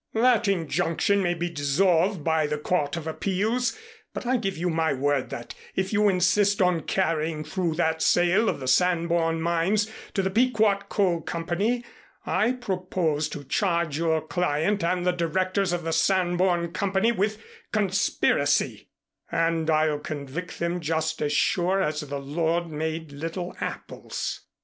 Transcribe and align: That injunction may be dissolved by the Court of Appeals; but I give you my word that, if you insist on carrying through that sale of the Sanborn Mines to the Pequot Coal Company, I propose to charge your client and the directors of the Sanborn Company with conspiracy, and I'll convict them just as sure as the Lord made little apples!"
That 0.15 0.47
injunction 0.47 1.21
may 1.21 1.35
be 1.35 1.47
dissolved 1.47 2.23
by 2.23 2.47
the 2.47 2.57
Court 2.57 2.97
of 2.97 3.05
Appeals; 3.05 3.77
but 4.15 4.25
I 4.25 4.35
give 4.37 4.57
you 4.57 4.71
my 4.71 4.93
word 4.93 5.29
that, 5.29 5.53
if 5.75 5.93
you 5.93 6.09
insist 6.09 6.59
on 6.59 6.81
carrying 6.81 7.43
through 7.43 7.75
that 7.75 8.01
sale 8.01 8.49
of 8.49 8.59
the 8.59 8.67
Sanborn 8.67 9.43
Mines 9.43 9.91
to 10.15 10.23
the 10.23 10.31
Pequot 10.31 10.85
Coal 10.89 11.21
Company, 11.21 11.85
I 12.25 12.53
propose 12.53 13.29
to 13.29 13.43
charge 13.43 13.99
your 13.99 14.25
client 14.25 14.83
and 14.83 15.05
the 15.05 15.11
directors 15.11 15.71
of 15.71 15.83
the 15.83 15.93
Sanborn 15.93 16.71
Company 16.73 17.11
with 17.11 17.37
conspiracy, 17.71 18.89
and 19.31 19.69
I'll 19.69 19.99
convict 19.99 20.57
them 20.57 20.79
just 20.79 21.21
as 21.21 21.31
sure 21.31 21.79
as 21.79 21.99
the 21.99 22.19
Lord 22.19 22.71
made 22.71 23.11
little 23.11 23.55
apples!" 23.61 24.41